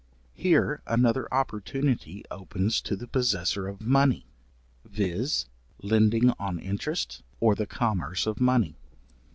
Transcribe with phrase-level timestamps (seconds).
[0.33, 4.25] Here another opportunity opens to the possessor of money,
[4.83, 5.45] viz,
[5.79, 8.73] lending on interest, or the commerce of money.